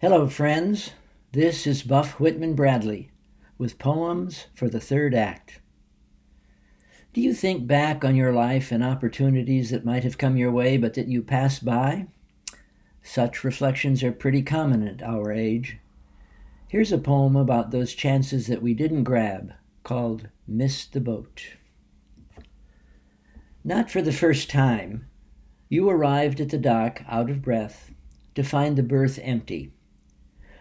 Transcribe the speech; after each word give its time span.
Hello, 0.00 0.26
friends. 0.28 0.92
This 1.32 1.66
is 1.66 1.82
Buff 1.82 2.18
Whitman 2.18 2.54
Bradley 2.54 3.10
with 3.58 3.78
poems 3.78 4.46
for 4.54 4.66
the 4.66 4.80
third 4.80 5.14
act. 5.14 5.60
Do 7.12 7.20
you 7.20 7.34
think 7.34 7.66
back 7.66 8.02
on 8.02 8.16
your 8.16 8.32
life 8.32 8.72
and 8.72 8.82
opportunities 8.82 9.68
that 9.68 9.84
might 9.84 10.02
have 10.04 10.16
come 10.16 10.38
your 10.38 10.50
way 10.50 10.78
but 10.78 10.94
that 10.94 11.08
you 11.08 11.22
passed 11.22 11.66
by? 11.66 12.06
Such 13.02 13.44
reflections 13.44 14.02
are 14.02 14.10
pretty 14.10 14.40
common 14.40 14.88
at 14.88 15.02
our 15.02 15.32
age. 15.32 15.76
Here's 16.66 16.92
a 16.92 16.96
poem 16.96 17.36
about 17.36 17.70
those 17.70 17.92
chances 17.92 18.46
that 18.46 18.62
we 18.62 18.72
didn't 18.72 19.04
grab 19.04 19.52
called 19.82 20.30
Missed 20.48 20.94
the 20.94 21.02
Boat. 21.02 21.42
Not 23.62 23.90
for 23.90 24.00
the 24.00 24.12
first 24.12 24.48
time, 24.48 25.08
you 25.68 25.90
arrived 25.90 26.40
at 26.40 26.48
the 26.48 26.56
dock 26.56 27.02
out 27.06 27.28
of 27.28 27.42
breath 27.42 27.90
to 28.34 28.42
find 28.42 28.78
the 28.78 28.82
berth 28.82 29.18
empty. 29.22 29.74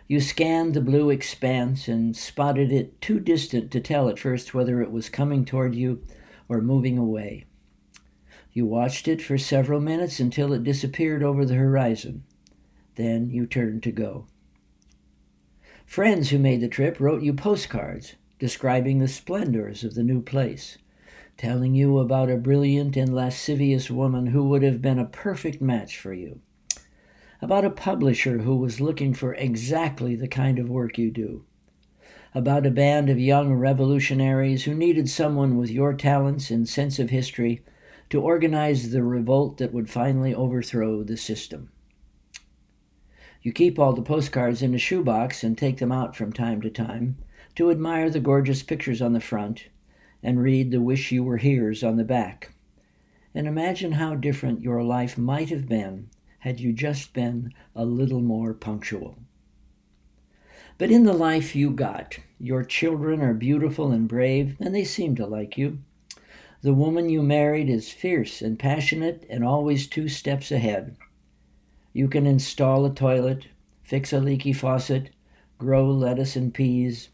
You 0.09 0.20
scanned 0.20 0.73
the 0.73 0.81
blue 0.81 1.12
expanse 1.12 1.88
and 1.88 2.17
spotted 2.17 2.72
it 2.72 3.00
too 3.00 3.20
distant 3.20 3.70
to 3.72 3.80
tell 3.80 4.09
at 4.09 4.17
first 4.17 4.55
whether 4.55 4.81
it 4.81 4.91
was 4.91 5.08
coming 5.08 5.45
toward 5.45 5.76
you 5.76 6.04
or 6.50 6.62
moving 6.62 6.98
away. 6.98 7.45
You 8.52 8.66
watched 8.66 9.08
it 9.08 9.22
for 9.22 9.38
several 9.38 9.80
minutes 9.80 10.20
until 10.20 10.52
it 10.52 10.64
disappeared 10.64 11.22
over 11.22 11.45
the 11.45 11.53
horizon. 11.53 12.23
Then 12.95 13.30
you 13.30 13.45
turned 13.45 13.84
to 13.84 13.91
go. 13.91 14.26
Friends 15.86 16.31
who 16.31 16.39
made 16.39 16.62
the 16.62 16.67
trip 16.67 17.00
wrote 17.00 17.22
you 17.22 17.34
postcards 17.34 18.16
describing 18.39 18.98
the 18.98 19.08
splendors 19.08 19.84
of 19.84 19.94
the 19.94 20.03
new 20.03 20.23
place 20.23 20.80
telling 21.38 21.73
you 21.73 22.00
about 22.00 22.30
a 22.30 22.36
brilliant 22.36 22.98
and 22.98 23.16
lascivious 23.16 23.89
woman 23.89 24.28
who 24.28 24.44
would 24.44 24.62
have 24.64 24.81
been 24.81 25.00
a 25.00 25.05
perfect 25.05 25.62
match 25.62 25.98
for 25.98 26.14
you, 26.14 26.41
about 27.41 27.63
a 27.63 27.70
publisher 27.70 28.39
who 28.39 28.55
was 28.55 28.81
looking 28.81 29.13
for 29.13 29.34
exactly 29.35 30.16
the 30.16 30.27
kind 30.27 30.59
of 30.59 30.70
work 30.70 30.97
you 30.97 31.09
do, 31.09 31.45
about 32.36 32.66
a 32.66 32.72
band 32.72 33.09
of 33.09 33.19
young 33.19 33.53
revolutionaries 33.53 34.66
who 34.66 34.73
needed 34.73 35.09
someone 35.09 35.58
with 35.58 35.69
your 35.69 35.94
talents 35.94 36.52
and 36.52 36.67
sense 36.67 36.99
of 36.99 37.09
history 37.09 37.61
to 38.09 38.22
organize 38.22 38.91
the 38.91 39.03
revolt 39.03 39.58
that 39.58 39.73
would 39.73 39.89
finally 39.89 40.33
overthrow 40.33 41.03
the 41.03 41.16
system. 41.16 41.72
You 43.42 43.53
keep 43.53 43.80
all 43.80 43.94
the 43.94 44.02
postcards 44.02 44.61
in 44.61 44.75
a 44.75 44.77
shoebox 44.77 45.44
and 45.44 45.58
take 45.58 45.77
them 45.77 45.92
out 45.94 46.16
from 46.16 46.33
time 46.33 46.61
to 46.61 46.69
time 46.69 47.17
to 47.55 47.71
admire 47.71 48.09
the 48.09 48.19
gorgeous 48.19 48.64
pictures 48.64 49.02
on 49.02 49.14
the 49.14 49.21
front 49.21 49.69
and 50.21 50.44
read 50.44 50.71
the 50.71 50.81
Wish 50.81 51.11
You 51.11 51.23
Were 51.23 51.38
Here's 51.38 51.83
on 51.83 51.95
the 51.95 52.03
back. 52.03 52.52
And 53.33 53.47
imagine 53.47 53.94
how 53.94 54.16
different 54.16 54.61
your 54.61 54.83
life 54.83 55.17
might 55.17 55.49
have 55.49 55.69
been 55.69 56.09
had 56.40 56.59
you 56.59 56.73
just 56.73 57.14
been 57.14 57.54
a 57.76 57.86
little 57.86 58.22
more 58.22 58.54
punctual. 58.54 59.18
But 60.78 60.92
in 60.92 61.04
the 61.04 61.14
life 61.14 61.56
you 61.56 61.72
got, 61.72 62.18
your 62.40 62.64
children 62.64 63.22
are 63.22 63.34
beautiful 63.34 63.92
and 63.92 64.08
brave, 64.08 64.56
and 64.60 64.73
they 64.73 64.84
seem 64.84 65.16
to 65.16 65.26
like 65.26 65.58
you. 65.58 65.80
The 66.62 66.73
woman 66.73 67.10
you 67.10 67.22
married 67.22 67.70
is 67.70 67.92
fierce 67.92 68.42
and 68.42 68.58
passionate 68.58 69.26
and 69.30 69.44
always 69.44 69.88
two 69.88 70.08
steps 70.08 70.52
ahead. 70.52 70.95
You 71.94 72.08
can 72.08 72.26
install 72.26 72.86
a 72.86 72.94
toilet, 72.94 73.48
fix 73.84 74.14
a 74.14 74.20
leaky 74.20 74.54
faucet, 74.54 75.10
grow 75.58 75.90
lettuce 75.90 76.36
and 76.36 76.54
peas, 76.54 77.10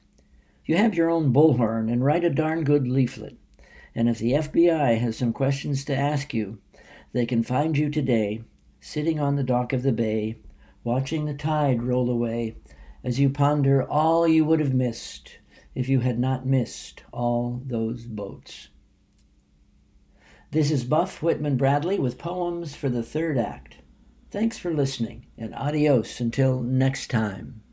you 0.65 0.77
have 0.77 0.95
your 0.95 1.11
own 1.11 1.31
bullhorn 1.31 1.91
and 1.91 2.03
write 2.03 2.23
a 2.23 2.29
darn 2.29 2.63
good 2.63 2.87
leaflet. 2.87 3.37
And 3.93 4.09
if 4.09 4.17
the 4.17 4.33
FBI 4.33 4.97
has 4.97 5.15
some 5.15 5.31
questions 5.31 5.85
to 5.85 5.95
ask 5.95 6.33
you, 6.33 6.57
they 7.13 7.25
can 7.25 7.43
find 7.43 7.77
you 7.77 7.89
today, 7.89 8.41
sitting 8.85 9.19
on 9.19 9.35
the 9.35 9.43
dock 9.43 9.73
of 9.73 9.81
the 9.81 9.91
bay, 9.91 10.37
watching 10.83 11.25
the 11.25 11.33
tide 11.33 11.81
roll 11.81 12.07
away 12.07 12.55
as 13.03 13.19
you 13.19 13.27
ponder 13.27 13.83
all 13.83 14.27
you 14.27 14.45
would 14.45 14.59
have 14.59 14.75
missed 14.75 15.39
if 15.73 15.89
you 15.89 16.01
had 16.01 16.19
not 16.19 16.45
missed 16.45 17.03
all 17.11 17.63
those 17.65 18.05
boats. 18.05 18.67
This 20.51 20.69
is 20.69 20.83
Buff 20.83 21.23
Whitman 21.23 21.57
Bradley 21.57 21.97
with 21.97 22.19
poems 22.19 22.75
for 22.75 22.87
the 22.87 23.01
third 23.01 23.39
act. 23.39 23.77
Thanks 24.29 24.59
for 24.59 24.71
listening, 24.71 25.25
and 25.35 25.55
adios 25.55 26.21
until 26.21 26.61
next 26.61 27.09
time. 27.09 27.63